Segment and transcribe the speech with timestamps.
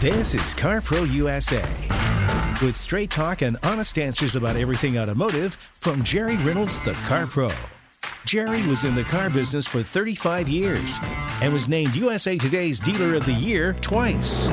[0.00, 1.62] This is CarPro USA.
[2.64, 7.50] With straight talk and honest answers about everything automotive from Jerry Reynolds, the Car Pro.
[8.24, 10.98] Jerry was in the car business for 35 years
[11.40, 14.46] and was named USA Today's Dealer of the Year twice.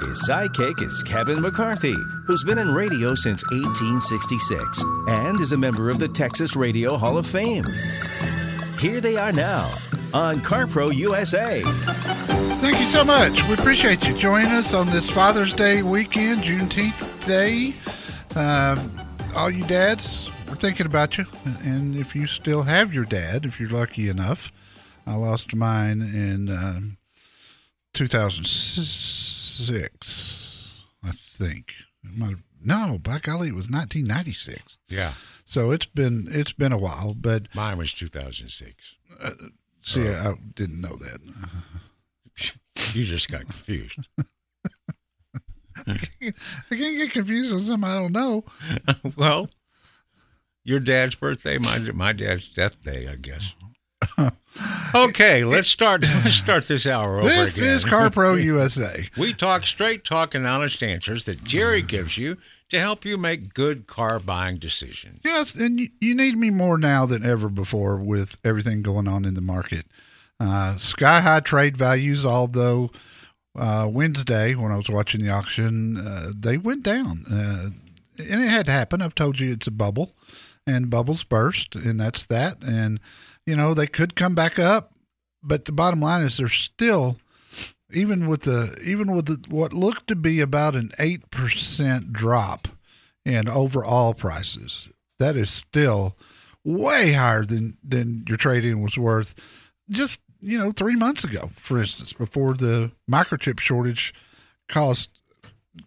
[0.00, 5.90] His sidekick is Kevin McCarthy, who's been in radio since 1866 and is a member
[5.90, 7.64] of the Texas Radio Hall of Fame.
[8.78, 9.76] Here they are now
[10.12, 11.62] on CarPro USA.
[12.60, 13.42] Thank you so much.
[13.46, 17.74] We appreciate you joining us on this Father's Day weekend, Juneteenth Day.
[18.38, 19.00] Um,
[19.34, 21.24] all you dads, we're thinking about you.
[21.62, 24.52] And if you still have your dad, if you're lucky enough,
[25.06, 26.98] I lost mine in um,
[27.94, 31.72] 2006, I think.
[32.20, 34.76] Have- no, by golly, it was 1996.
[34.90, 35.14] Yeah,
[35.46, 38.96] So it's been it's been a while, but mine was 2006.
[39.82, 41.20] see, I didn't know that.
[42.92, 43.98] You just got confused.
[45.86, 45.96] I
[46.70, 48.44] can't get confused with something I don't know.
[49.16, 49.48] well,
[50.64, 53.54] your dad's birthday, my my dad's death day, I guess.
[54.94, 56.02] okay, let's start.
[56.02, 57.70] Let's start this hour over This again.
[57.70, 59.08] is CarPro USA.
[59.16, 62.36] We talk straight talk and honest answers that Jerry gives you
[62.70, 65.20] to help you make good car buying decisions.
[65.24, 69.24] Yes, and you, you need me more now than ever before with everything going on
[69.24, 69.86] in the market.
[70.40, 72.90] Uh, sky high trade values, although
[73.58, 77.24] uh, Wednesday when I was watching the auction, uh, they went down.
[77.30, 77.70] Uh,
[78.18, 79.02] and it had to happen.
[79.02, 80.12] I've told you it's a bubble,
[80.66, 82.62] and bubbles burst, and that's that.
[82.62, 83.00] And,
[83.46, 84.92] you know, they could come back up,
[85.42, 87.18] but the bottom line is they're still
[87.92, 92.68] even with the even with the, what looked to be about an 8% drop
[93.24, 96.16] in overall prices that is still
[96.64, 99.34] way higher than than your trade-in was worth
[99.88, 104.14] just you know 3 months ago for instance before the microchip shortage
[104.68, 105.10] caused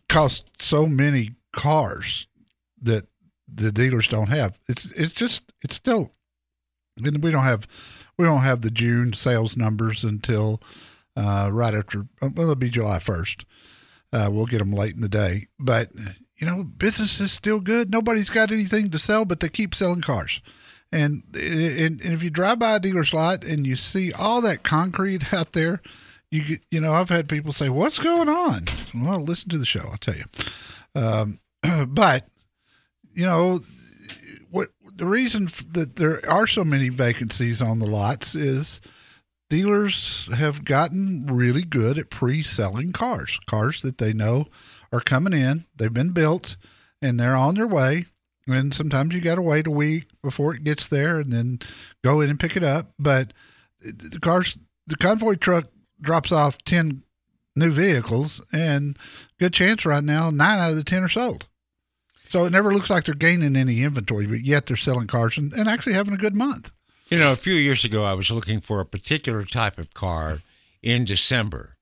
[0.10, 2.28] caused so many cars
[2.82, 3.08] that
[3.48, 6.12] the dealers don't have it's it's just it's still
[7.04, 7.68] and we don't have
[8.18, 10.62] we don't have the June sales numbers until
[11.16, 13.46] uh, right after well, it'll be July first.
[14.12, 15.90] Uh, we'll get them late in the day, but
[16.38, 17.92] you know, business is still good.
[17.92, 20.42] Nobody's got anything to sell, but they keep selling cars.
[20.94, 24.62] And and, and if you drive by a dealer's lot and you see all that
[24.62, 25.82] concrete out there,
[26.30, 29.66] you get, you know, I've had people say, "What's going on?" Well, listen to the
[29.66, 29.82] show.
[29.92, 30.26] I'll tell you.
[30.94, 31.40] Um,
[31.88, 32.28] but
[33.16, 33.62] you know,
[34.52, 38.80] what the reason that there are so many vacancies on the lots is
[39.50, 44.46] dealers have gotten really good at pre-selling cars, cars that they know
[44.92, 46.56] are coming in, they've been built,
[47.02, 48.06] and they're on their way.
[48.48, 51.60] And sometimes you got to wait a week before it gets there, and then
[52.04, 52.92] go in and pick it up.
[53.00, 53.32] But
[53.80, 55.66] the cars, the convoy truck
[56.02, 57.04] drops off ten
[57.56, 58.98] new vehicles, and
[59.40, 61.48] good chance right now nine out of the ten are sold.
[62.30, 65.54] So it never looks like they're gaining any inventory, but yet they're selling cars and,
[65.54, 66.72] and actually having a good month.
[67.10, 70.40] You know, a few years ago, I was looking for a particular type of car
[70.82, 71.78] in December,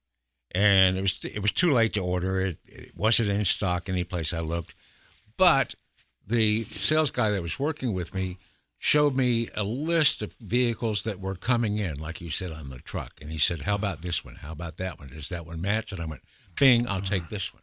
[0.53, 2.57] and it was it was too late to order it.
[2.67, 4.75] It wasn't in stock any place I looked,
[5.37, 5.73] but
[6.31, 8.37] the sales guy that was working with me
[8.79, 12.79] showed me a list of vehicles that were coming in, like you said on the
[12.79, 14.35] truck, and he said, "How about this one?
[14.35, 15.09] How about that one?
[15.09, 16.23] Does that one match?" And I went,
[16.59, 17.61] "Bing, I'll take this one."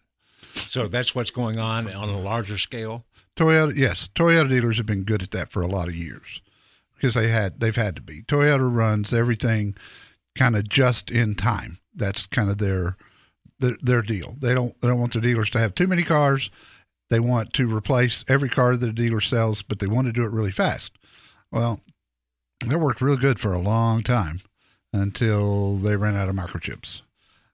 [0.55, 3.05] So that's what's going on on a larger scale.
[3.37, 6.43] Toyota, yes, Toyota dealers have been good at that for a lot of years
[6.95, 8.23] because they had they've had to be.
[8.23, 9.77] Toyota runs everything
[10.35, 11.79] kind of just in time.
[11.95, 12.97] That's kind of their
[13.59, 14.37] their, their deal.
[14.39, 16.51] They don't they don't want their dealers to have too many cars.
[17.11, 20.25] They want to replace every car that a dealer sells, but they want to do
[20.25, 20.99] it really fast.
[21.51, 21.81] Well,
[22.67, 24.41] that worked real good for a long time.
[24.93, 27.03] until they ran out of microchips.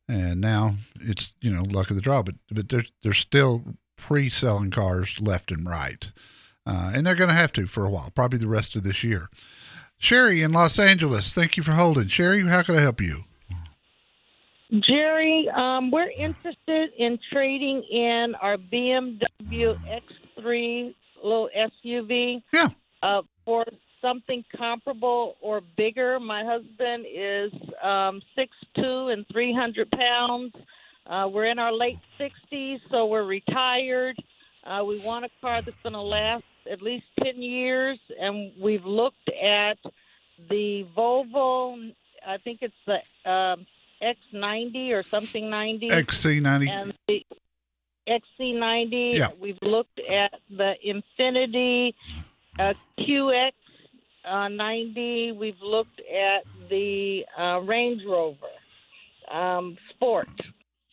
[0.08, 3.62] And now it's you know luck of the draw, but but there's there's still
[3.96, 6.12] pre-selling cars left and right,
[6.66, 9.02] uh, and they're going to have to for a while, probably the rest of this
[9.02, 9.30] year.
[9.96, 12.08] Sherry in Los Angeles, thank you for holding.
[12.08, 13.24] Sherry, how can I help you?
[14.80, 19.20] Jerry, um, we're interested in trading in our BMW
[20.36, 22.68] X3 little SUV Yeah.
[23.02, 23.64] uh, for
[24.00, 26.18] something comparable or bigger.
[26.18, 28.20] My husband is um,
[28.76, 30.52] 6'2 and 300 pounds.
[31.06, 34.16] Uh, we're in our late 60s, so we're retired.
[34.64, 38.84] Uh, we want a car that's going to last at least 10 years, and we've
[38.86, 39.78] looked at
[40.50, 41.92] the Volvo,
[42.26, 43.66] I think it's the um,
[44.04, 46.68] X90 or something 90 XC90.
[46.68, 47.26] and the
[48.08, 49.14] XC90.
[49.14, 49.28] Yeah.
[49.40, 51.94] We've looked at the Infiniti
[52.58, 53.52] uh, QX
[54.24, 55.32] uh, 90.
[55.32, 58.46] We've looked at the uh, Range Rover
[59.30, 60.28] um, Sport.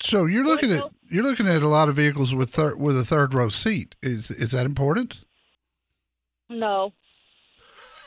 [0.02, 3.06] So you're looking at you're looking at a lot of vehicles with third with a
[3.06, 3.96] third row seat.
[4.02, 5.26] Is is that important?
[6.50, 6.92] No,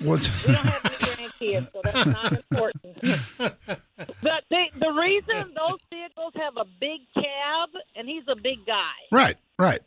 [0.00, 2.96] What's we don't have any grandkids, so that's not important.
[4.22, 8.92] but the, the reason those vehicles have a big cab, and he's a big guy.
[9.12, 9.80] right, right.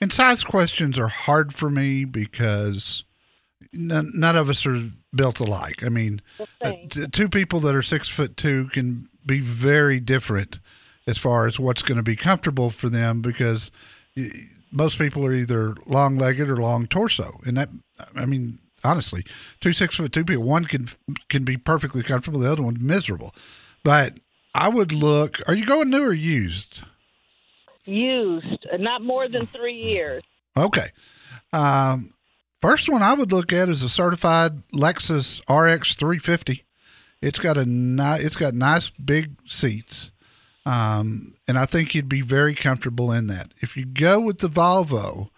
[0.00, 3.04] And size questions are hard for me because
[3.72, 5.82] none, none of us are built alike.
[5.84, 6.20] I mean,
[6.60, 10.58] uh, t- two people that are six foot two can be very different
[11.06, 13.70] as far as what's going to be comfortable for them because
[14.16, 14.28] y-
[14.72, 17.70] most people are either long legged or long torso, and that
[18.16, 19.24] I mean honestly,
[19.60, 20.86] two six foot two people, one can
[21.28, 23.34] can be perfectly comfortable, the other one's miserable.
[23.82, 24.18] But
[24.54, 25.40] I would look.
[25.48, 26.82] Are you going new or used?
[27.84, 30.22] Used, uh, not more than three years.
[30.56, 30.88] Okay.
[31.52, 32.10] Um,
[32.60, 36.64] first one I would look at is a certified Lexus RX 350.
[37.20, 40.12] It's got a ni- it's got nice big seats,
[40.66, 43.52] um, and I think you'd be very comfortable in that.
[43.60, 45.30] If you go with the Volvo,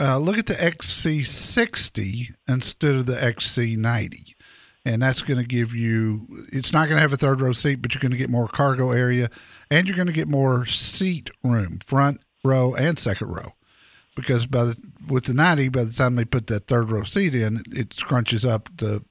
[0.00, 4.34] uh, look at the XC60 instead of the XC90.
[4.84, 7.82] And that's going to give you, it's not going to have a third row seat,
[7.82, 9.28] but you're going to get more cargo area
[9.70, 13.52] and you're going to get more seat room, front row and second row.
[14.16, 14.76] Because by the
[15.08, 18.48] with the 90 by the time they put that third row seat in it scrunches
[18.48, 19.02] up the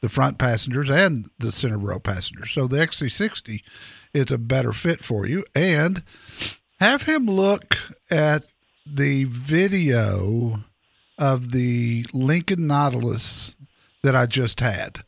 [0.00, 2.50] the front passengers and the center row passengers.
[2.50, 3.60] So the XC60
[4.14, 5.44] is a better fit for you.
[5.54, 6.02] And
[6.80, 7.76] have him look
[8.10, 8.44] at
[8.92, 10.60] the video
[11.18, 13.56] of the Lincoln Nautilus
[14.02, 15.00] that I just had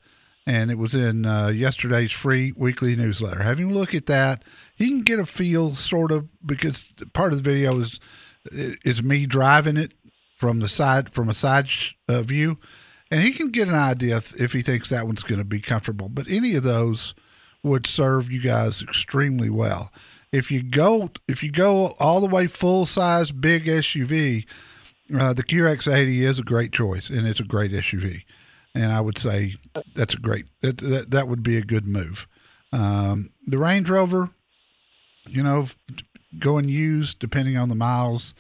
[0.47, 3.43] and it was in uh, yesterday's free weekly newsletter.
[3.43, 4.43] Having a look at that.
[4.75, 8.01] He can get a feel, sort of, because part of the video is
[8.51, 9.95] is me driving it
[10.37, 11.69] from the side from a side
[12.09, 12.59] uh, view,
[13.11, 15.61] and he can get an idea if, if he thinks that one's going to be
[15.61, 16.09] comfortable.
[16.09, 17.15] But any of those
[17.63, 19.93] would serve you guys extremely well.
[20.33, 24.47] If you go if you go all the way full size big SUV,
[25.19, 28.23] uh, the QX80 is a great choice, and it's a great SUV.
[28.75, 29.57] And I would say
[29.95, 32.29] that's a great that that, that would be a good move.
[32.73, 34.31] Um, the Range Rover,
[35.29, 35.67] you know,
[36.39, 38.35] going used depending on the miles,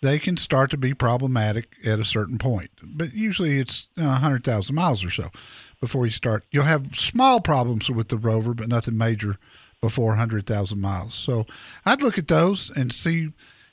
[0.00, 2.70] they can start to be problematic at a certain point.
[2.82, 5.30] But usually it's you know, 100,000 miles or so
[5.80, 6.44] before you start.
[6.52, 9.38] You'll have small problems with the Rover, but nothing major
[9.82, 11.12] before 100,000 miles.
[11.12, 11.44] So
[11.84, 13.28] I'd look at those and see,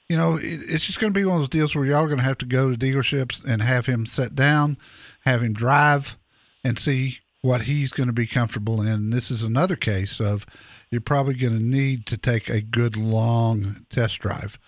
[0.10, 2.08] you know, it, it's just going to be one of those deals where y'all are
[2.08, 4.78] going to have to go to dealerships and have him sit down,
[5.22, 6.18] have him drive,
[6.64, 9.12] and see what he's going to be comfortable in.
[9.12, 10.46] This is another case of
[10.92, 14.60] you're probably going to need to take a good long test drive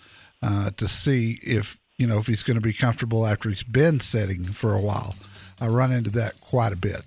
[0.42, 4.00] uh, to see if you know if he's going to be comfortable after he's been
[4.00, 5.16] sitting for a while.
[5.60, 7.02] I run into that quite a bit.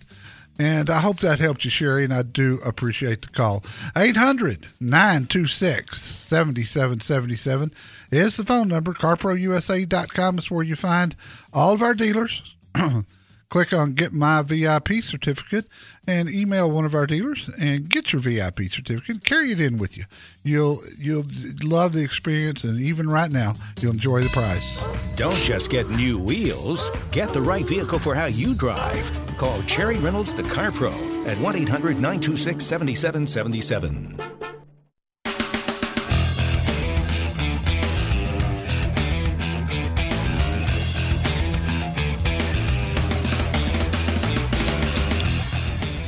[0.58, 3.64] And I hope that helped you, Sherry, and I do appreciate the call.
[3.96, 7.73] 800 926 7777
[8.12, 8.92] is the phone number.
[8.92, 11.16] CarProUSA.com is where you find
[11.52, 12.54] all of our dealers.
[13.54, 15.66] Click on Get My VIP Certificate
[16.08, 19.23] and email one of our dealers and get your VIP certificate.
[19.23, 20.02] Carry it in with you.
[20.42, 21.25] You'll you'll
[21.62, 24.82] love the experience, and even right now, you'll enjoy the price.
[25.14, 29.08] Don't just get new wheels, get the right vehicle for how you drive.
[29.37, 30.90] Call Jerry Reynolds, the Car Pro,
[31.25, 34.34] at 1 800 926 7777.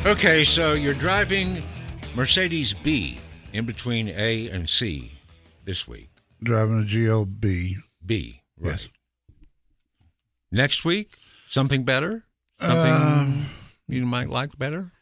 [0.07, 1.65] Okay, so you're driving
[2.15, 3.19] Mercedes B
[3.53, 5.11] in between A and C
[5.65, 6.11] this week.
[6.41, 7.75] Driving a GLB.
[8.07, 8.71] B, right.
[8.71, 8.89] Yes.
[10.53, 11.17] Next week,
[11.49, 12.23] something better?
[12.61, 13.47] Something
[13.89, 14.93] you might like better?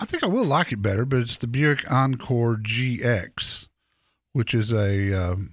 [0.00, 3.68] I think I will like it better, but it's the Buick Encore GX,
[4.32, 5.52] which is a um,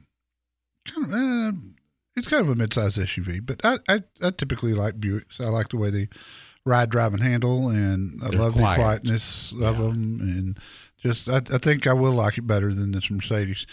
[0.87, 1.51] kind of uh,
[2.15, 3.45] it's kind of a midsize SUV.
[3.45, 5.39] But I, I I typically like Buicks.
[5.39, 6.09] I like the way they
[6.67, 8.77] ride, drive, and handle, and I They're love quiet.
[8.77, 10.57] the quietness of them, and
[11.01, 13.65] just I, I think I will like it better than this Mercedes.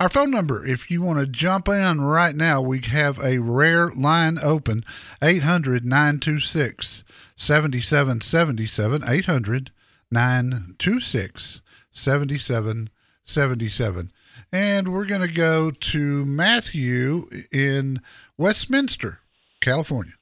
[0.00, 3.90] Our phone number, if you want to jump in right now, we have a rare
[3.90, 4.82] line open
[5.22, 7.04] 800 926
[7.36, 9.04] 7777.
[9.06, 9.70] 800
[10.10, 11.60] 926
[11.92, 14.10] 7777.
[14.52, 18.00] And we're going to go to Matthew in
[18.36, 19.20] Westminster,
[19.60, 20.14] California.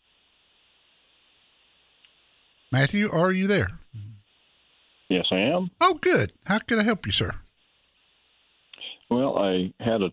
[2.70, 3.70] Matthew, are you there?
[5.08, 5.70] Yes, I am.
[5.80, 6.32] Oh, good.
[6.46, 7.32] How can I help you, sir?
[9.10, 10.10] Well, I had a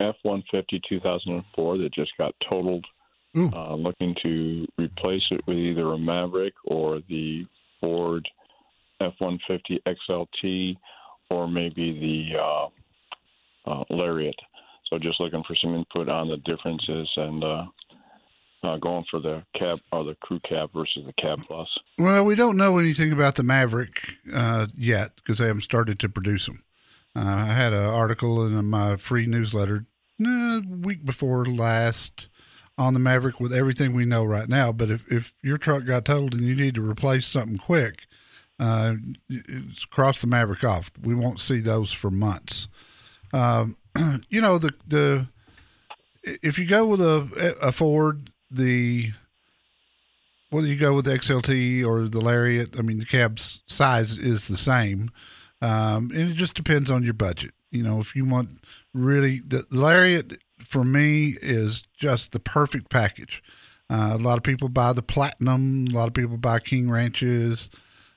[0.00, 2.84] F one fifty two thousand and four that just got totaled.
[3.52, 7.46] Uh, looking to replace it with either a Maverick or the
[7.80, 8.28] Ford
[9.00, 10.76] F one fifty XLT,
[11.30, 12.68] or maybe the uh,
[13.70, 14.34] uh, Lariat.
[14.86, 17.42] So just looking for some input on the differences and
[18.62, 21.68] uh, going for the cab or the crew cab versus the cab plus.
[21.98, 26.08] Well, we don't know anything about the Maverick uh, yet because they haven't started to
[26.08, 26.64] produce them.
[27.16, 29.86] Uh, I had an article in my free newsletter
[30.24, 32.28] uh, week before last
[32.76, 34.72] on the Maverick with everything we know right now.
[34.72, 38.06] But if, if your truck got totaled and you need to replace something quick,
[38.60, 38.94] uh,
[39.90, 40.90] cross the Maverick off.
[41.02, 42.68] We won't see those for months.
[43.32, 43.76] Um,
[44.28, 45.26] you know the the
[46.24, 49.10] if you go with a a Ford, the
[50.50, 54.48] whether you go with the XLT or the Lariat, I mean, the cab's size is
[54.48, 55.10] the same.
[55.60, 57.52] Um, and it just depends on your budget.
[57.70, 58.54] You know, if you want
[58.94, 63.42] really, the, Lariat for me is just the perfect package.
[63.90, 67.70] Uh, a lot of people buy the Platinum, a lot of people buy King Ranches.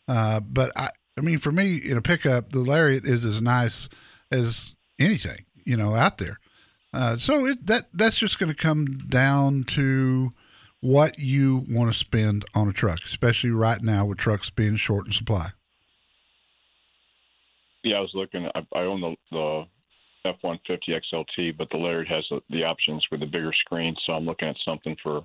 [0.07, 3.89] Uh, but I, I mean, for me, in a pickup, the Lariat is as nice
[4.31, 6.39] as anything, you know, out there.
[6.93, 10.33] Uh, so it, that that's just going to come down to
[10.81, 15.05] what you want to spend on a truck, especially right now with trucks being short
[15.05, 15.49] in supply.
[17.83, 18.47] Yeah, I was looking.
[18.53, 19.65] I, I own the, the
[20.25, 23.95] F one fifty XLT, but the Lariat has the, the options with a bigger screen,
[24.05, 25.23] so I'm looking at something for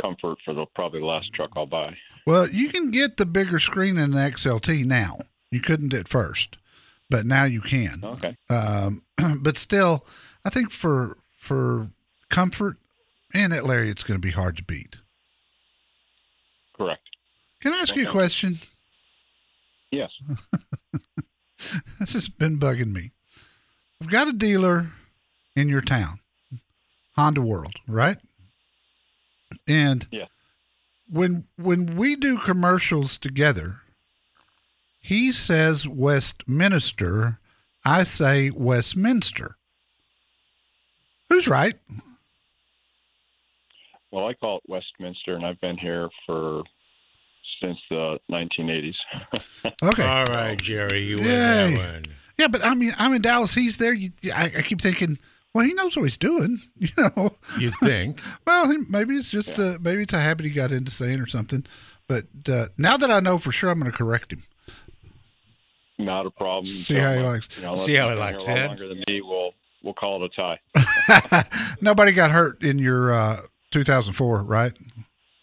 [0.00, 1.96] comfort for the probably the last truck I'll buy.
[2.26, 5.18] Well, you can get the bigger screen in the XLT now.
[5.50, 6.56] You couldn't at first,
[7.10, 8.00] but now you can.
[8.02, 8.36] Okay.
[8.50, 9.02] Um,
[9.40, 10.06] but still,
[10.44, 11.88] I think for for
[12.28, 12.76] comfort
[13.34, 14.96] and that Lariat's going to be hard to beat.
[16.76, 17.02] Correct.
[17.60, 18.54] Can I ask you a question?
[19.90, 20.10] Yes.
[22.00, 23.10] this has been bugging me.
[24.00, 24.88] I've got a dealer
[25.54, 26.18] in your town,
[27.14, 28.18] Honda World, right?
[29.68, 30.26] And Yeah.
[31.08, 33.76] when when we do commercials together,
[35.00, 37.38] he says Westminster,
[37.84, 39.56] I say Westminster.
[41.32, 41.74] Who's right?
[44.10, 46.62] Well, I call it Westminster, and I've been here for
[47.58, 48.94] since the 1980s.
[49.82, 50.04] Okay.
[50.04, 51.30] All right, Jerry, you win Yay.
[51.74, 52.04] that one.
[52.36, 53.54] Yeah, but I mean, I'm in Dallas.
[53.54, 53.94] He's there.
[53.94, 55.16] You, I, I keep thinking,
[55.54, 56.58] well, he knows what he's doing.
[56.76, 57.30] You know.
[57.58, 58.20] You think?
[58.46, 61.64] Well, maybe it's just uh, maybe it's a habit he got into saying or something.
[62.08, 64.42] But uh, now that I know for sure, I'm going to correct him.
[65.98, 66.66] Not a problem.
[66.66, 68.50] See how he likes- You know, See how he likes it.
[68.50, 69.41] Longer than me, we'll
[69.82, 71.72] we'll call it a tie.
[71.80, 74.72] Nobody got hurt in your uh, 2004, right?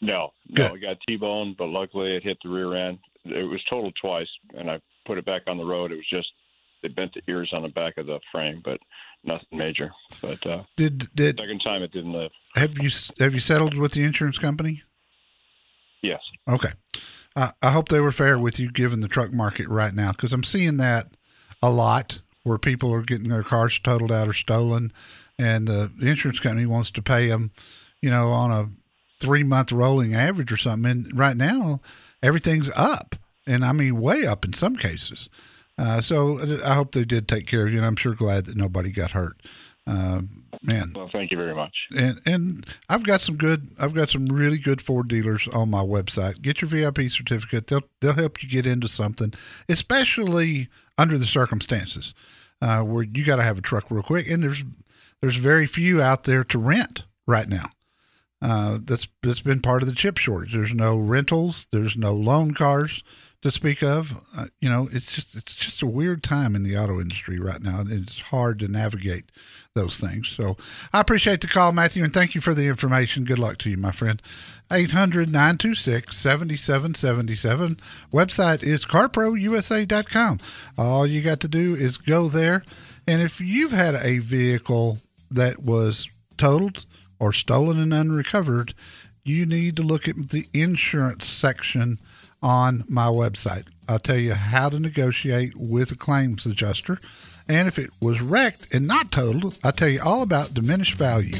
[0.01, 2.99] No, no, we got T-bone, but luckily it hit the rear end.
[3.25, 5.91] It was totaled twice, and I put it back on the road.
[5.91, 6.27] It was just
[6.81, 8.79] they bent the ears on the back of the frame, but
[9.25, 9.91] nothing major.
[10.21, 12.31] But uh, Did did second time it didn't live.
[12.55, 14.83] have you have you settled with the insurance company?
[16.01, 16.21] Yes.
[16.49, 16.69] Okay.
[17.35, 20.31] Uh, I hope they were fair with you given the truck market right now because
[20.31, 21.07] I'm seeing that
[21.61, 24.91] a lot where people are getting their cars totaled out or stolen,
[25.37, 27.51] and uh, the insurance company wants to pay them,
[28.01, 28.69] you know, on a
[29.19, 30.89] three month rolling average or something.
[30.89, 31.79] And right now,
[32.23, 33.15] everything's up,
[33.45, 35.29] and I mean way up in some cases.
[35.77, 38.57] Uh, so I hope they did take care of you, and I'm sure glad that
[38.57, 39.37] nobody got hurt.
[39.89, 40.21] Uh,
[40.63, 41.75] man, Well, thank you very much.
[41.97, 45.81] and and I've got some good I've got some really good Ford dealers on my
[45.81, 46.41] website.
[46.41, 47.67] Get your VIP certificate.
[47.67, 49.33] They'll they'll help you get into something,
[49.67, 50.67] especially
[50.97, 52.13] under the circumstances
[52.61, 54.29] uh, where you got to have a truck real quick.
[54.29, 54.63] And there's
[55.21, 57.65] there's very few out there to rent right now.
[58.41, 60.53] Uh, that's that's been part of the chip shortage.
[60.53, 61.67] There's no rentals.
[61.71, 63.03] There's no loan cars.
[63.41, 64.21] To speak of.
[64.35, 67.61] Uh, you know, it's just it's just a weird time in the auto industry right
[67.61, 67.79] now.
[67.79, 69.31] and It's hard to navigate
[69.75, 70.27] those things.
[70.27, 70.57] So
[70.91, 73.23] I appreciate the call, Matthew, and thank you for the information.
[73.23, 74.21] Good luck to you, my friend.
[74.71, 77.77] 800 926 7777.
[78.11, 80.39] Website is carprousa.com.
[80.77, 82.63] All you got to do is go there.
[83.07, 84.99] And if you've had a vehicle
[85.31, 86.85] that was totaled
[87.19, 88.73] or stolen and unrecovered,
[89.23, 91.97] you need to look at the insurance section
[92.41, 93.65] on my website.
[93.87, 96.99] I'll tell you how to negotiate with a claims adjuster.
[97.47, 101.33] And if it was wrecked and not totaled, I'll tell you all about diminished value.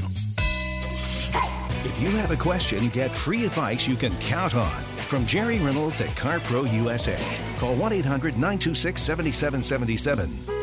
[1.85, 4.81] If you have a question, get free advice you can count on.
[5.07, 7.17] From Jerry Reynolds at CarPro USA.
[7.59, 10.58] Call 1 800 926 7777.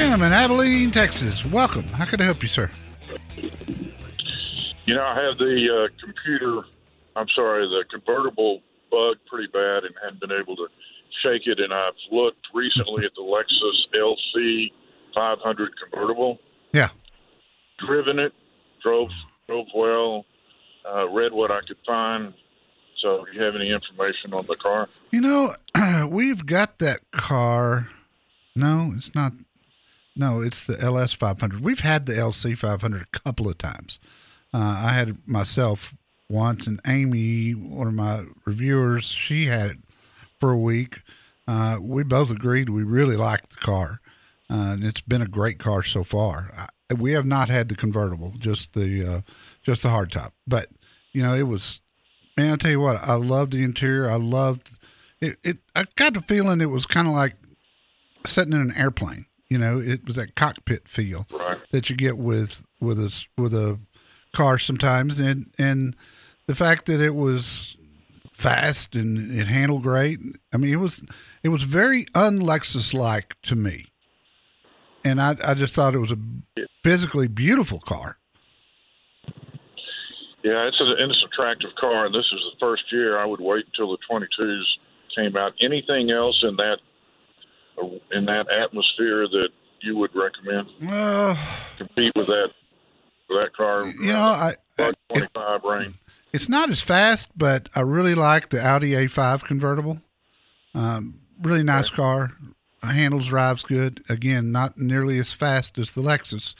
[0.00, 1.44] Jim in Abilene, Texas.
[1.44, 1.82] Welcome.
[1.82, 2.70] How can I help you, sir?
[4.86, 6.62] You know, I have the uh, computer,
[7.16, 10.68] I'm sorry, the convertible bug pretty bad and hadn't been able to
[11.22, 11.60] shake it.
[11.60, 14.72] And I've looked recently at the Lexus LC
[15.14, 16.38] 500 convertible.
[16.72, 16.88] Yeah.
[17.86, 18.32] Driven it,
[18.82, 19.10] drove
[19.46, 20.24] drove well,
[20.90, 22.32] uh, read what I could find.
[23.02, 24.88] So, do you have any information on the car?
[25.10, 25.54] You know,
[26.08, 27.88] we've got that car.
[28.56, 29.32] No, it's not.
[30.20, 31.62] No, it's the LS 500.
[31.62, 33.98] We've had the LC 500 a couple of times.
[34.52, 35.94] Uh, I had it myself
[36.28, 39.78] once, and Amy, one of my reviewers, she had it
[40.38, 41.00] for a week.
[41.48, 44.02] Uh, we both agreed we really liked the car,
[44.50, 46.52] uh, and it's been a great car so far.
[46.54, 49.20] I, we have not had the convertible, just the uh,
[49.62, 50.32] just the hardtop.
[50.46, 50.66] But
[51.14, 51.80] you know, it was
[52.36, 52.52] man.
[52.52, 54.10] I tell you what, I loved the interior.
[54.10, 54.78] I loved
[55.22, 55.38] it.
[55.42, 57.36] it I got the feeling it was kind of like
[58.26, 59.24] sitting in an airplane.
[59.50, 61.58] You know, it was that cockpit feel Right.
[61.72, 63.78] that you get with with a with a
[64.32, 65.96] car sometimes, and and
[66.46, 67.76] the fact that it was
[68.32, 70.20] fast and it handled great.
[70.54, 71.04] I mean, it was
[71.42, 73.86] it was very un-Lexus like to me,
[75.04, 76.18] and I I just thought it was a
[76.84, 78.16] physically beautiful car.
[80.42, 83.18] Yeah, it's, a, it's an attractive car, and this is the first year.
[83.18, 84.62] I would wait until the 22s
[85.14, 85.52] came out.
[85.60, 86.78] Anything else in that
[88.12, 89.48] in that atmosphere that
[89.82, 91.34] you would recommend Uh,
[91.78, 92.50] compete with that
[93.28, 93.86] with that car?
[93.86, 95.94] you know, I, I twenty five range.
[96.32, 99.98] It's not as fast, but I really like the Audi A5 convertible.
[100.76, 102.30] Um, really nice car.
[102.84, 104.00] Handles, drives good.
[104.08, 106.54] Again, not nearly as fast as the Lexus,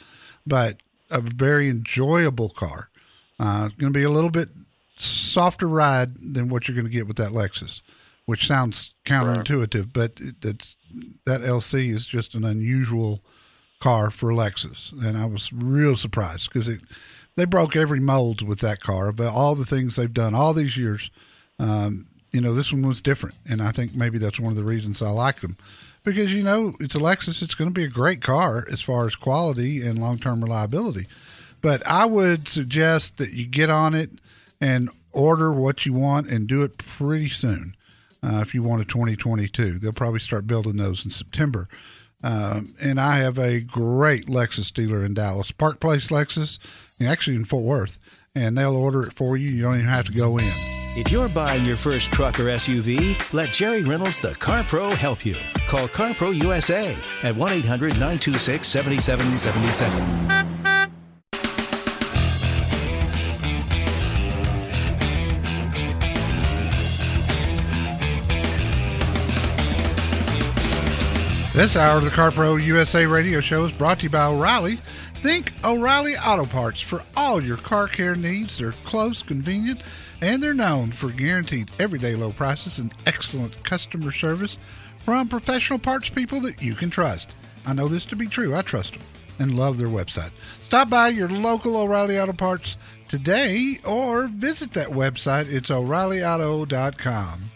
[0.45, 2.89] but a very enjoyable car.
[3.39, 4.49] Uh, going to be a little bit
[4.97, 7.81] softer ride than what you're going to get with that Lexus,
[8.25, 10.75] which sounds counterintuitive, but it, it's
[11.25, 13.21] that LC is just an unusual
[13.79, 16.81] car for Lexus, and I was real surprised because it
[17.35, 20.77] they broke every mold with that car of all the things they've done all these
[20.77, 21.09] years.
[21.59, 24.63] Um, you know, this one was different, and I think maybe that's one of the
[24.63, 25.57] reasons I like them
[26.03, 27.41] because you know it's a Lexus.
[27.41, 31.07] It's going to be a great car as far as quality and long term reliability.
[31.61, 34.09] But I would suggest that you get on it
[34.59, 37.73] and order what you want and do it pretty soon.
[38.23, 41.67] Uh, if you want a 2022, they'll probably start building those in September.
[42.23, 46.59] Um, and I have a great Lexus dealer in Dallas, Park Place Lexus,
[47.03, 47.97] actually in Fort Worth,
[48.35, 49.49] and they'll order it for you.
[49.49, 50.45] You don't even have to go in.
[50.93, 55.25] If you're buying your first truck or SUV, let Jerry Reynolds, the Car Pro, help
[55.25, 55.35] you.
[55.67, 60.60] Call CarPro USA at 1 800 926 7777.
[71.53, 74.77] This hour of the CarPro USA radio show is brought to you by O'Reilly.
[75.15, 78.57] Think O'Reilly Auto Parts for all your car care needs.
[78.57, 79.81] They're close, convenient,
[80.21, 84.57] and they're known for guaranteed everyday low prices and excellent customer service
[84.99, 87.31] from professional parts people that you can trust.
[87.65, 88.55] I know this to be true.
[88.55, 89.01] I trust them
[89.37, 90.31] and love their website.
[90.61, 92.77] Stop by your local O'Reilly Auto Parts
[93.09, 95.51] today or visit that website.
[95.51, 97.50] It's o'ReillyAuto.com.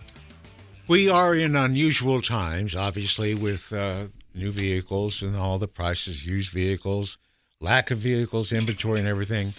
[0.88, 6.52] We are in unusual times, obviously, with uh, new vehicles and all the prices, used
[6.52, 7.17] vehicles,
[7.60, 9.54] lack of vehicles, inventory, and everything.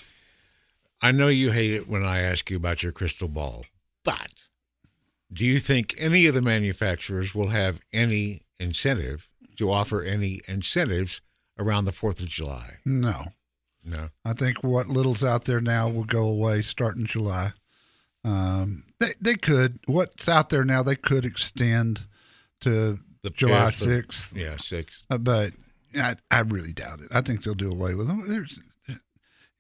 [1.03, 3.65] I know you hate it when I ask you about your crystal ball,
[4.05, 4.35] but
[5.33, 11.21] do you think any of the manufacturers will have any incentive to offer any incentives
[11.59, 12.77] around the 4th of July?
[12.85, 13.25] No.
[13.85, 14.11] No.
[14.25, 17.53] I think what little's out there now will go away starting July.
[18.27, 22.07] Um, they they could what's out there now they could extend
[22.63, 25.05] to The July sixth, Yeah, 6th.
[25.11, 25.53] uh, but
[25.97, 27.09] I, I really doubt it.
[27.13, 28.25] I think they'll do away with them.
[28.27, 28.59] There's,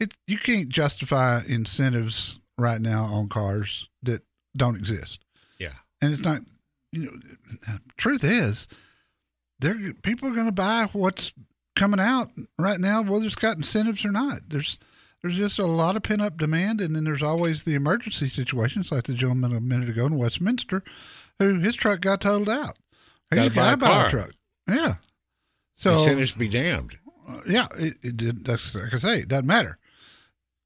[0.00, 4.22] it you can't justify incentives right now on cars that
[4.56, 5.20] don't exist.
[5.58, 5.72] Yeah.
[6.02, 6.40] And it's not,
[6.92, 7.12] you know,
[7.96, 8.66] truth is,
[9.60, 11.32] they're people are going to buy what's
[11.76, 14.40] coming out right now, whether it's got incentives or not.
[14.48, 14.78] There's
[15.22, 18.92] there's just a lot of pent up demand, and then there's always the emergency situations,
[18.92, 20.82] like the gentleman a minute ago in Westminster,
[21.38, 22.78] who his truck got totaled out.
[23.30, 24.06] He's got a to buy car.
[24.06, 24.30] a truck.
[24.68, 24.94] Yeah.
[25.76, 26.96] So Incentives be damned.
[27.28, 28.44] uh, yeah, it, it did.
[28.44, 29.78] That's like I say, it doesn't matter.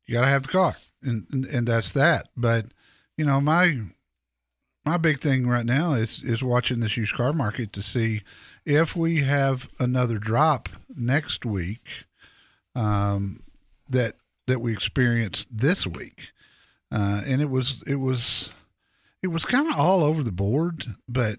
[0.07, 2.29] You got to have the car, and, and and that's that.
[2.37, 2.67] But
[3.17, 3.77] you know, my
[4.85, 8.23] my big thing right now is is watching this used car market to see
[8.67, 12.05] if we have another drop next week
[12.75, 13.41] um,
[13.89, 14.15] that
[14.51, 16.33] that we experienced this week,
[16.93, 18.51] uh, and it was it was
[19.23, 21.39] it was kind of all over the board, but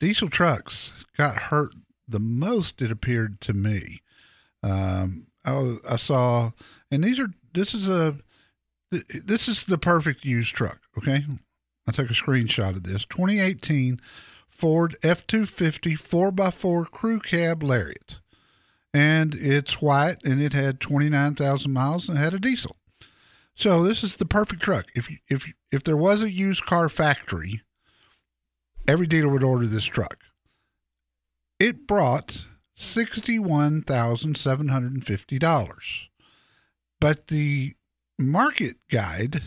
[0.00, 1.74] diesel trucks got hurt
[2.08, 2.80] the most.
[2.80, 4.00] It appeared to me.
[4.62, 6.52] Um, I, I saw,
[6.90, 8.16] and these are this is a
[8.90, 10.80] this is the perfect used truck.
[10.96, 11.20] Okay,
[11.86, 14.00] I took a screenshot of this 2018
[14.48, 18.20] Ford F 250 4x4 crew cab Lariat,
[18.94, 22.76] and it's white and it had 29,000 miles and had a diesel.
[23.54, 24.86] So this is the perfect truck.
[24.94, 27.62] If if if there was a used car factory,
[28.88, 30.18] every dealer would order this truck.
[31.60, 36.08] It brought sixty-one thousand seven hundred and fifty dollars,
[37.00, 37.74] but the
[38.18, 39.42] market guide,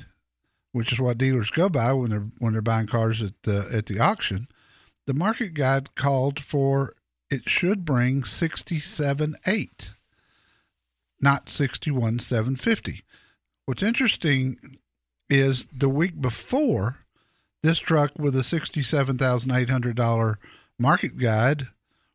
[0.72, 3.88] which is what dealers go by when they're when they're buying cars at the at
[3.88, 4.48] the auction,
[5.08, 6.94] the market guide called for
[7.30, 9.92] it should bring sixty-seven eight,
[11.20, 13.04] not sixty-one seven fifty.
[13.66, 14.58] What's interesting
[15.30, 17.00] is the week before,
[17.64, 20.38] this truck with a sixty-seven thousand eight hundred dollar
[20.78, 21.64] market guide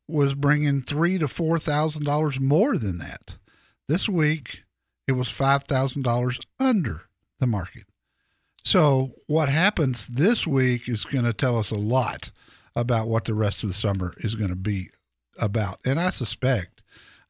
[0.06, 3.36] was bringing three to four thousand dollars more than that.
[3.88, 4.62] This week,
[5.08, 7.02] it was five thousand dollars under
[7.40, 7.84] the market.
[8.62, 12.30] So what happens this week is going to tell us a lot
[12.76, 14.88] about what the rest of the summer is going to be
[15.40, 16.82] about, and I suspect,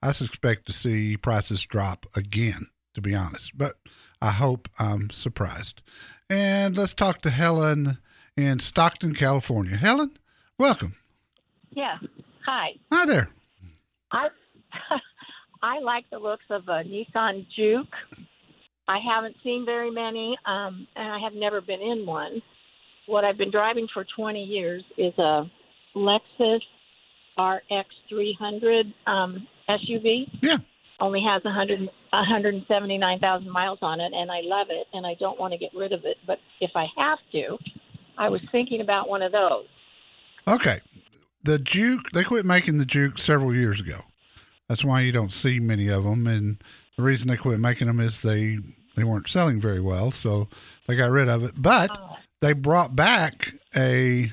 [0.02, 2.66] I suspect to see prices drop again.
[2.94, 3.74] To be honest, but
[4.20, 5.80] I hope I'm surprised.
[6.28, 7.98] And let's talk to Helen
[8.36, 9.76] in Stockton, California.
[9.76, 10.18] Helen,
[10.58, 10.94] welcome.
[11.70, 11.98] Yeah.
[12.46, 12.70] Hi.
[12.92, 13.30] Hi there.
[14.10, 14.28] I
[15.62, 17.94] I like the looks of a Nissan Juke.
[18.88, 22.42] I haven't seen very many, um, and I have never been in one.
[23.06, 25.44] What I've been driving for 20 years is a
[25.94, 26.60] Lexus
[27.40, 30.28] RX 300 um, SUV.
[30.42, 30.58] Yeah.
[30.98, 35.52] Only has 100, 179,000 miles on it, and I love it, and I don't want
[35.52, 36.18] to get rid of it.
[36.26, 37.58] But if I have to,
[38.18, 39.66] I was thinking about one of those.
[40.46, 40.80] Okay.
[41.42, 44.00] The Juke, they quit making the Juke several years ago.
[44.68, 46.26] That's why you don't see many of them.
[46.26, 46.62] And
[46.96, 48.58] the reason they quit making them is they,
[48.94, 50.10] they weren't selling very well.
[50.10, 50.48] So
[50.86, 51.52] they got rid of it.
[51.56, 51.98] But
[52.40, 54.30] they brought back a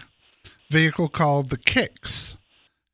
[0.70, 2.38] vehicle called the Kicks.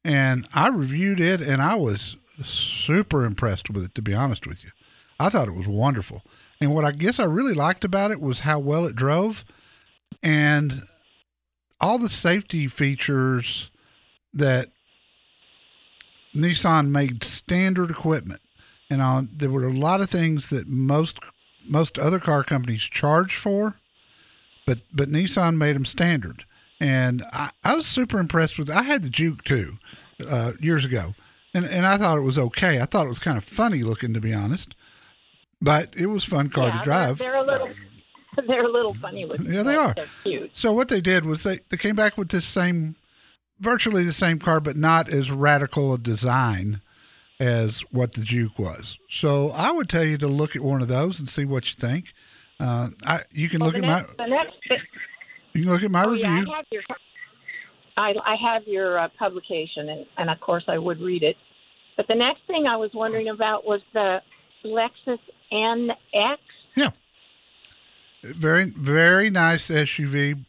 [0.04, 4.64] And I reviewed it and I was super impressed with it, to be honest with
[4.64, 4.72] you.
[5.20, 6.24] I thought it was wonderful.
[6.60, 9.46] And what I guess I really liked about it was how well it drove
[10.22, 10.84] and
[11.80, 13.70] all the safety features
[14.34, 14.70] that
[16.34, 18.42] Nissan made standard equipment.
[18.90, 21.20] And on, there were a lot of things that most
[21.66, 23.80] most other car companies charge for,
[24.66, 26.46] but but Nissan made them standard.
[26.84, 28.70] And I, I was super impressed with.
[28.70, 29.78] I had the Juke too,
[30.30, 31.14] uh, years ago,
[31.54, 32.82] and and I thought it was okay.
[32.82, 34.76] I thought it was kind of funny looking, to be honest,
[35.62, 37.18] but it was a fun car yeah, to drive.
[37.20, 37.70] They're, they're a little
[38.48, 39.54] they're a little funny looking.
[39.54, 39.94] Yeah, they are.
[39.96, 40.56] They're cute.
[40.56, 42.96] So what they did was they, they came back with this same,
[43.60, 46.82] virtually the same car, but not as radical a design
[47.40, 48.98] as what the Juke was.
[49.10, 51.78] So I would tell you to look at one of those and see what you
[51.78, 52.14] think.
[52.60, 54.58] Uh, I you can Well, look the at next, my the next
[55.54, 56.26] you can look at my oh, review.
[56.26, 56.84] Yeah, I have your
[57.96, 61.36] I, I have your uh, publication, and, and of course I would read it.
[61.96, 64.22] But the next thing I was wondering about was the
[64.66, 65.20] Lexus
[65.52, 66.38] NX.
[66.76, 66.90] Yeah.
[68.24, 70.44] Very, very nice SUV.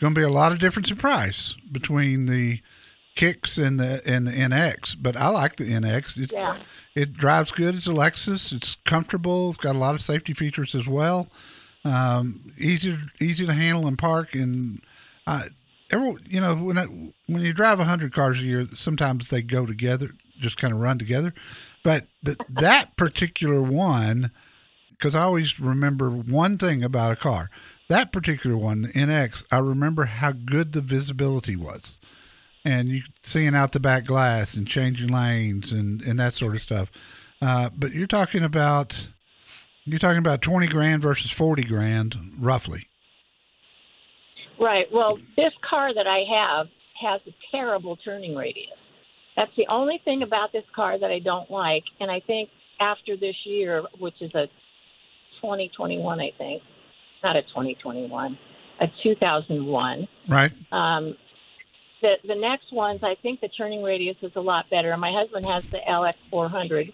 [0.00, 2.60] Going to be a lot of difference in price between the
[3.14, 6.18] kicks and the and the NX, but I like the NX.
[6.22, 6.56] It's, Yeah.
[6.94, 7.76] It drives good.
[7.76, 8.52] It's a Lexus.
[8.52, 9.50] It's comfortable.
[9.50, 11.28] It's got a lot of safety features as well.
[11.84, 14.34] Um, easy easy to handle and park.
[14.34, 14.80] And
[15.26, 15.48] I,
[15.90, 19.66] every you know when I, when you drive hundred cars a year, sometimes they go
[19.66, 21.34] together, just kind of run together.
[21.82, 24.30] But the, that particular one,
[24.90, 27.50] because I always remember one thing about a car.
[27.88, 31.98] That particular one, the NX, I remember how good the visibility was.
[32.64, 36.62] and you seeing out the back glass and changing lanes and and that sort of
[36.62, 36.90] stuff.
[37.42, 39.08] Uh, but you're talking about
[39.84, 42.88] you're talking about twenty grand versus forty grand, roughly.
[44.58, 44.86] Right.
[44.92, 46.68] Well, this car that I have
[47.00, 48.78] has a terrible turning radius.
[49.36, 51.82] That's the only thing about this car that I don't like.
[52.00, 54.46] And I think after this year, which is a
[55.40, 56.62] 2021, I think,
[57.22, 58.38] not a 2021,
[58.80, 60.08] a 2001.
[60.28, 60.52] Right.
[60.70, 61.16] Um,
[62.00, 64.96] the the next ones, I think the turning radius is a lot better.
[64.96, 66.92] My husband has the LX400,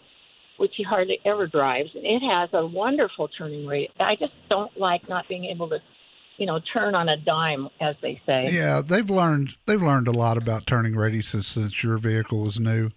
[0.61, 3.95] which he hardly ever drives, and it has a wonderful turning radius.
[3.99, 5.79] I just don't like not being able to,
[6.37, 8.49] you know, turn on a dime, as they say.
[8.51, 12.91] Yeah, they've learned they've learned a lot about turning radiuses since your vehicle was new.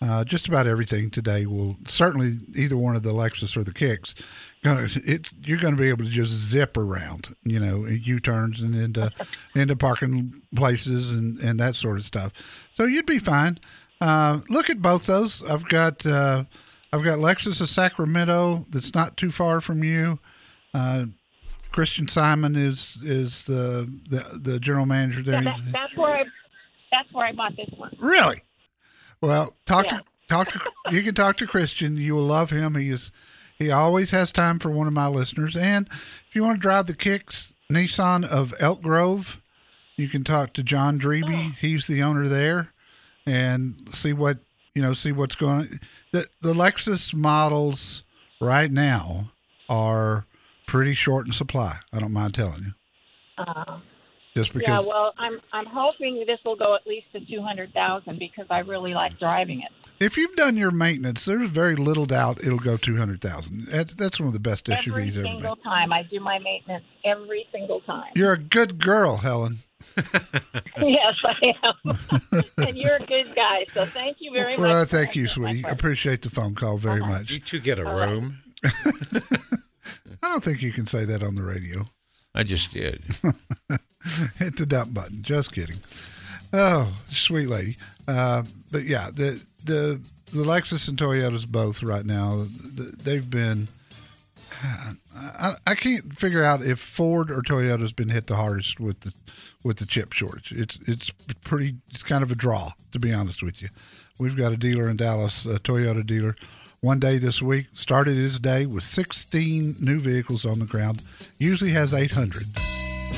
[0.00, 4.14] Uh, just about everything today will certainly either one of the Lexus or the Kicks.
[4.62, 8.62] Gonna, it's you're going to be able to just zip around, you know, U turns
[8.62, 9.12] and into
[9.54, 12.32] into parking places and and that sort of stuff.
[12.72, 13.58] So you'd be fine.
[14.00, 15.42] Uh, look at both those.
[15.42, 16.44] I've got uh,
[16.94, 20.20] I've got Lexus of Sacramento that's not too far from you.
[20.72, 21.06] Uh,
[21.72, 25.42] Christian Simon is is the the, the general manager there.
[25.42, 26.24] Yeah, that, that's where I
[26.92, 27.96] that's where I bought this one.
[27.98, 28.42] Really?
[29.20, 29.98] Well, talk Yeah.
[29.98, 30.60] to talk to
[30.92, 31.96] you can talk to Christian.
[31.96, 32.76] You will love him.
[32.76, 33.10] He is
[33.58, 35.56] he always has time for one of my listeners.
[35.56, 39.40] And if you want to drive the kicks Nissan of Elk Grove,
[39.96, 41.56] you can talk to John Dreby.
[41.56, 42.72] He's the owner there,
[43.26, 44.38] and see what
[44.74, 44.92] you know.
[44.92, 45.52] See what's going.
[45.60, 45.68] on.
[46.12, 48.02] The the Lexus models
[48.40, 49.30] right now
[49.68, 50.26] are
[50.66, 51.78] pretty short in supply.
[51.92, 52.72] I don't mind telling you,
[53.38, 53.78] Uh,
[54.34, 54.86] just yeah, because.
[54.86, 58.60] well, I'm I'm hoping this will go at least to two hundred thousand because I
[58.60, 59.70] really like driving it.
[60.00, 63.66] If you've done your maintenance, there's very little doubt it'll go two hundred thousand.
[63.66, 65.30] That's that's one of the best Every SUVs ever made.
[65.30, 68.10] single time I do my maintenance, every single time.
[68.16, 69.58] You're a good girl, Helen.
[69.96, 71.98] yes, I am.
[72.66, 74.60] and you're a good guy, so thank you very much.
[74.60, 75.62] Well, thank you, sweetie.
[75.62, 75.78] question.
[75.78, 77.10] Appreciate the phone call very Uh-huh.
[77.12, 77.30] much.
[77.32, 78.38] You two get a room.
[78.64, 81.86] I don't think you can say that on the radio.
[82.34, 83.02] I just did.
[84.38, 85.22] Hit the dump button.
[85.22, 85.76] Just kidding.
[86.52, 87.76] Oh, sweet lady.
[88.06, 88.42] Uh,
[88.72, 90.00] but yeah, the the
[90.32, 92.44] the Lexus and Toyotas both right now.
[92.76, 93.68] th- They've been.
[95.16, 99.14] I, I can't figure out if Ford or Toyota's been hit the hardest with the
[99.64, 100.52] with the chip shortage.
[100.52, 101.10] It's it's
[101.42, 101.76] pretty.
[101.90, 103.68] It's kind of a draw, to be honest with you.
[104.18, 106.36] We've got a dealer in Dallas, a Toyota dealer.
[106.84, 111.00] One day this week started his day with 16 new vehicles on the ground.
[111.38, 112.42] Usually has 800.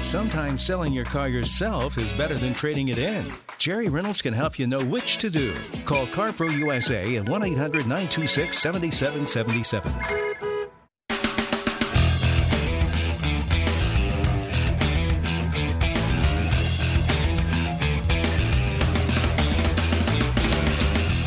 [0.05, 3.33] Sometimes selling your car yourself is better than trading it in.
[3.59, 5.53] Jerry Reynolds can help you know which to do.
[5.85, 10.36] Call CarPro USA at 1 800 926 7777.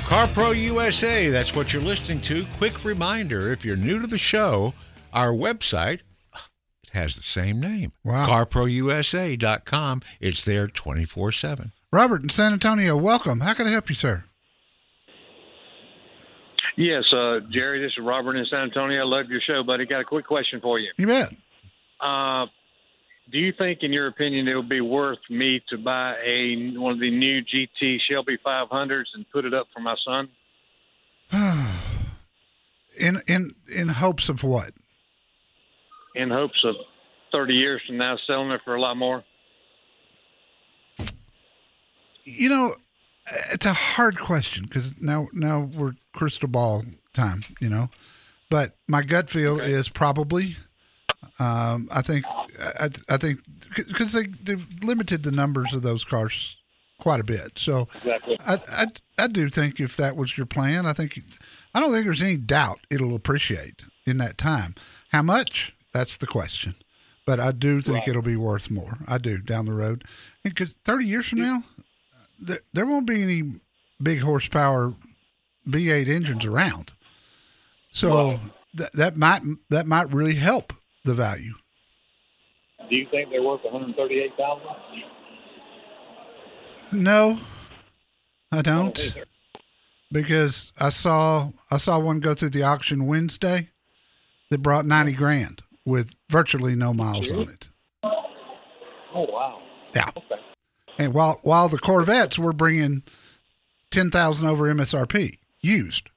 [0.09, 2.43] CarPro USA, that's what you're listening to.
[2.57, 4.73] Quick reminder if you're new to the show,
[5.13, 5.99] our website
[6.83, 7.91] it has the same name.
[8.03, 8.25] Wow.
[8.25, 10.01] CarProUSA.com.
[10.19, 11.73] It's there 24 7.
[11.91, 13.41] Robert in San Antonio, welcome.
[13.41, 14.23] How can I help you, sir?
[16.75, 19.01] Yes, uh, Jerry, this is Robert in San Antonio.
[19.01, 19.85] I love your show, buddy.
[19.85, 20.91] Got a quick question for you.
[20.97, 21.31] You bet.
[22.01, 22.47] Uh,
[23.31, 26.93] do you think, in your opinion, it would be worth me to buy a one
[26.93, 30.29] of the new GT Shelby 500s and put it up for my son?
[32.99, 34.73] In in in hopes of what?
[36.15, 36.75] in hopes of
[37.31, 39.23] 30 years from now selling it for a lot more?
[42.25, 42.73] You know,
[43.51, 47.43] it's a hard question because now now we're crystal ball time.
[47.59, 47.89] You know,
[48.49, 50.55] but my gut feel is probably.
[51.39, 52.25] Um, I think
[52.79, 53.39] I, I think
[53.75, 56.57] because they they've limited the numbers of those cars
[56.99, 57.57] quite a bit.
[57.57, 58.37] So Exactly.
[58.45, 58.85] I, I
[59.17, 61.21] I do think if that was your plan, I think
[61.73, 64.75] I don't think there's any doubt it'll appreciate in that time.
[65.09, 65.75] How much?
[65.93, 66.75] That's the question.
[67.25, 68.97] But I do think it'll be worth more.
[69.07, 70.03] I do down the road,
[70.43, 71.63] because 30 years from now,
[72.39, 73.43] there, there won't be any
[74.01, 74.95] big horsepower
[75.67, 76.91] V8 engines around.
[77.91, 78.39] So
[78.75, 80.73] th- that might that might really help
[81.05, 81.53] the value.
[82.89, 84.67] Do you think they're worth 138000
[86.91, 87.37] No,
[88.51, 89.15] I don't.
[90.11, 93.69] Because I saw I saw one go through the auction Wednesday
[94.49, 97.69] that brought ninety grand with virtually no miles on it.
[98.03, 99.61] Oh, wow.
[99.95, 100.09] Yeah.
[100.97, 103.03] And while while the Corvettes were bringing
[103.91, 106.09] ten thousand over MSRP used,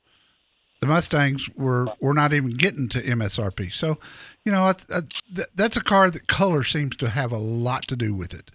[0.82, 3.72] the Mustangs were were not even getting to MSRP.
[3.72, 3.98] So,
[4.44, 5.00] you know, I, I,
[5.32, 8.50] th- that's a car that color seems to have a lot to do with it.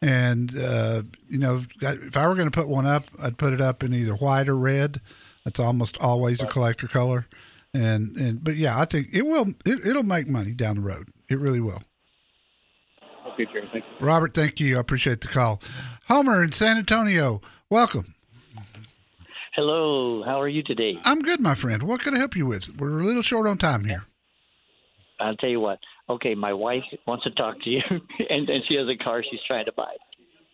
[0.00, 3.60] And uh, you know, if I were going to put one up, I'd put it
[3.60, 5.02] up in either white or red.
[5.44, 7.26] That's almost always a collector color.
[7.74, 9.48] And and but yeah, I think it will.
[9.66, 11.08] It, it'll make money down the road.
[11.28, 11.82] It really will.
[13.34, 13.66] Okay, Jerry.
[13.66, 14.06] Thank you.
[14.06, 14.78] Robert, thank you.
[14.78, 15.60] I appreciate the call.
[16.08, 18.14] Homer in San Antonio, welcome.
[19.56, 20.98] Hello, how are you today?
[21.06, 21.82] I'm good, my friend.
[21.82, 22.76] What can I help you with?
[22.76, 24.04] We're a little short on time here.
[25.18, 25.78] I'll tell you what.
[26.10, 27.80] Okay, my wife wants to talk to you,
[28.28, 29.94] and, and she has a car she's trying to buy.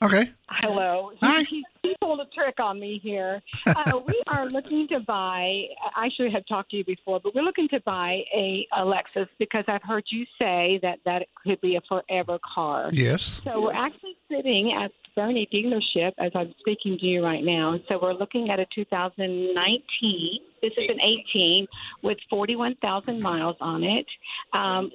[0.03, 0.31] Okay.
[0.49, 1.11] Hello.
[1.21, 1.43] Hi.
[1.43, 3.43] He, he pulled a trick on me here.
[3.67, 5.65] Uh, we are looking to buy.
[5.97, 9.29] I should have talked to you before, but we're looking to buy a, a Lexus
[9.41, 12.91] because I've heard you say that that could be a forever car.
[12.93, 13.41] Yes.
[13.43, 17.79] So we're actually sitting at Bernie dealership as I'm speaking to you right now.
[17.89, 20.39] So we're looking at a 2019.
[20.63, 21.67] This is an 18
[22.03, 24.07] with 41,000 miles on it.
[24.53, 24.91] Um,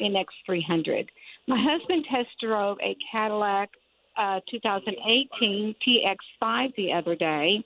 [0.00, 1.08] in X300.
[1.46, 3.70] My husband test drove a Cadillac
[4.16, 7.62] uh, 2018 XT5 the other day.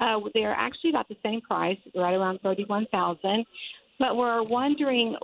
[0.00, 3.44] Uh, they're actually about the same price, right around 31,000.
[3.98, 5.16] But we're wondering,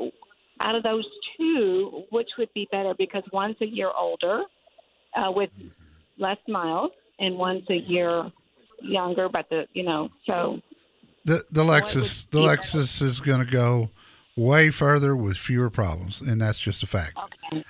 [0.61, 1.07] out of those
[1.37, 4.43] two, which would be better because one's a year older
[5.15, 5.51] uh, with
[6.19, 8.31] less miles, and one's a year
[8.81, 10.61] younger, but the you know so
[11.25, 13.91] The the Lexus the Lexus is going to go
[14.37, 17.19] way further with fewer problems, and that's just a fact.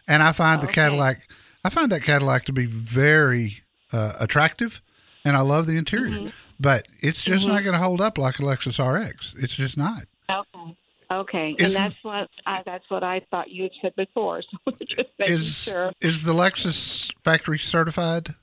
[0.08, 1.28] And I find the Cadillac,
[1.64, 4.82] I find that Cadillac to be very uh, attractive,
[5.24, 6.18] and I love the interior.
[6.18, 6.28] Mm-hmm.
[6.60, 9.34] But it's just not going to hold up like a Lexus RX.
[9.38, 10.04] It's just not.
[10.30, 10.76] okay.
[11.20, 14.42] Okay, and that's what I, that's what I thought you had said before.
[14.50, 15.92] So we're just making Is sure.
[16.00, 18.34] is the Lexus factory certified?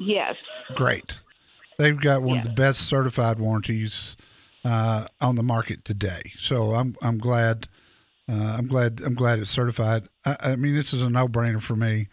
[0.00, 0.34] Yes.
[0.74, 1.20] Great.
[1.78, 4.16] They've got one of the best certified warranties
[4.64, 6.32] uh, on the market today.
[6.38, 7.68] So I'm I'm glad
[8.30, 10.08] uh, I'm glad I'm glad it's certified.
[10.24, 12.08] I, I mean, this is a no brainer for me.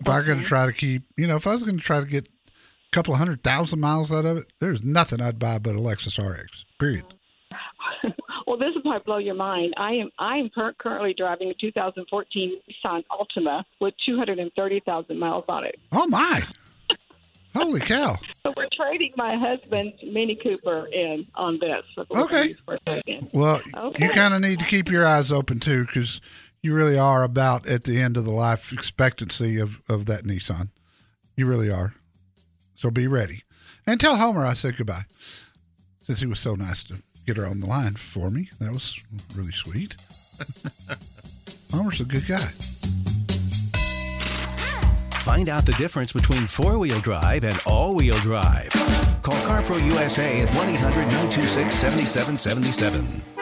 [0.00, 2.00] If I'm going to try to keep, you know, if I was going to try
[2.00, 2.50] to get a
[2.92, 6.18] couple of hundred thousand miles out of it, there's nothing I'd buy but a Lexus
[6.22, 6.66] RX.
[6.78, 7.04] Period.
[8.46, 9.74] Well, this might blow your mind.
[9.76, 15.64] I am I am cur- currently driving a 2014 Nissan Altima with 230,000 miles on
[15.64, 15.78] it.
[15.92, 16.42] Oh my!
[17.54, 18.16] Holy cow!
[18.46, 21.82] So we're trading my husband's Mini Cooper in on this.
[22.14, 22.48] Okay.
[22.48, 23.28] use for a second.
[23.32, 24.04] Well, Okay.
[24.06, 26.20] you kind of need to keep your eyes open too, because
[26.62, 30.68] you really are about at the end of the life expectancy of, of that Nissan.
[31.36, 31.94] You really are.
[32.76, 33.42] So be ready.
[33.84, 35.06] And tell Homer I said goodbye,
[36.02, 38.48] since he was so nice to get her on the line for me.
[38.60, 39.96] That was really sweet.
[41.72, 42.46] Homer's a good guy.
[45.26, 48.70] Find out the difference between four wheel drive and all wheel drive.
[49.22, 53.35] Call CarPro USA at 1 800 926 7777.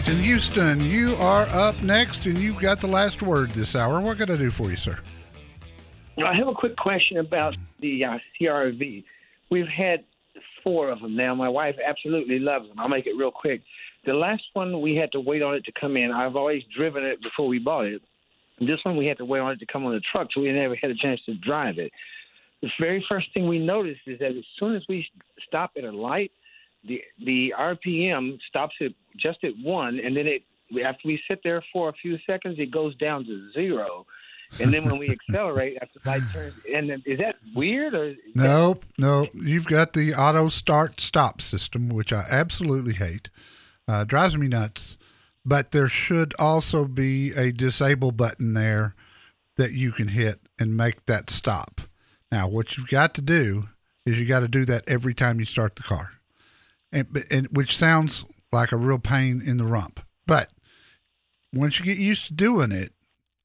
[0.00, 4.00] Keith in Houston, you are up next, and you've got the last word this hour.
[4.00, 4.98] What can I do for you, sir?
[6.16, 9.04] I have a quick question about the uh, CRV.
[9.50, 10.04] We've had
[10.64, 11.34] four of them now.
[11.34, 12.78] My wife absolutely loves them.
[12.78, 13.60] I'll make it real quick.
[14.06, 16.12] The last one we had to wait on it to come in.
[16.12, 18.00] I've always driven it before we bought it.
[18.58, 20.50] This one we had to wait on it to come on the truck, so we
[20.50, 21.92] never had a chance to drive it.
[22.62, 25.06] The very first thing we noticed is that as soon as we
[25.46, 26.32] stop at a light,
[26.84, 30.42] the the RPM stops at just at one, and then it
[30.84, 34.06] after we sit there for a few seconds, it goes down to zero.
[34.60, 38.14] And then when we accelerate, after the light turns, and then, is that weird or
[38.34, 39.28] Nope, nope.
[39.34, 43.30] You've got the auto start stop system, which I absolutely hate.
[43.86, 44.96] Uh, drives me nuts.
[45.44, 48.94] But there should also be a disable button there
[49.56, 51.80] that you can hit and make that stop.
[52.30, 53.68] Now, what you've got to do
[54.06, 56.12] is you got to do that every time you start the car,
[56.92, 60.00] and, and which sounds like a real pain in the rump.
[60.26, 60.52] But
[61.52, 62.92] once you get used to doing it,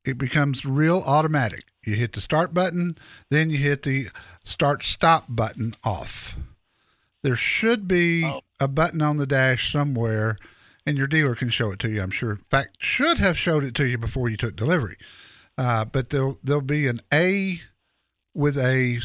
[0.05, 1.63] it becomes real automatic.
[1.83, 2.97] You hit the start button,
[3.29, 4.07] then you hit the
[4.43, 6.37] start stop button off.
[7.23, 10.37] There should be a button on the dash somewhere,
[10.85, 12.01] and your dealer can show it to you.
[12.01, 12.31] I'm sure.
[12.31, 14.97] In fact, should have showed it to you before you took delivery.
[15.57, 17.61] Uh, but there'll there'll be an A
[18.35, 18.99] with a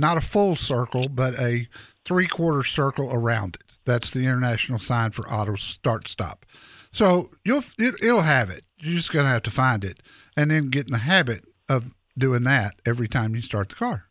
[0.00, 1.68] not a full circle, but a
[2.04, 3.78] three quarter circle around it.
[3.84, 6.44] That's the international sign for auto start stop.
[6.92, 8.62] So you'll it, it'll have it.
[8.78, 10.00] You're just gonna have to find it,
[10.36, 14.06] and then get in the habit of doing that every time you start the car.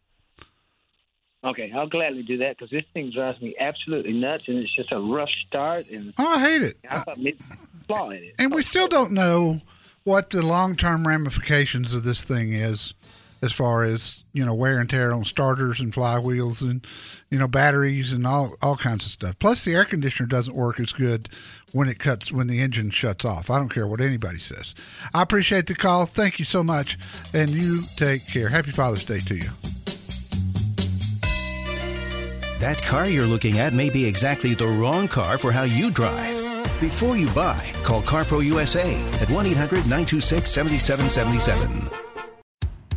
[1.43, 4.91] Okay, I'll gladly do that because this thing drives me absolutely nuts, and it's just
[4.91, 5.89] a rough start.
[5.89, 6.78] And Oh, I hate it.
[6.89, 7.38] I thought maybe
[7.88, 8.34] flaw in it.
[8.38, 9.57] And we still don't know
[10.03, 12.93] what the long term ramifications of this thing is.
[13.41, 16.85] As far as you know wear and tear on starters and flywheels and
[17.29, 19.37] you know batteries and all all kinds of stuff.
[19.39, 21.29] Plus, the air conditioner doesn't work as good
[21.71, 23.49] when it cuts when the engine shuts off.
[23.49, 24.75] I don't care what anybody says.
[25.13, 26.05] I appreciate the call.
[26.05, 26.97] Thank you so much,
[27.33, 28.49] and you take care.
[28.49, 29.49] Happy Father's Day to you.
[32.59, 36.35] That car you're looking at may be exactly the wrong car for how you drive.
[36.81, 42.09] Before you buy, call CarPro USA at 1 800 926 7777.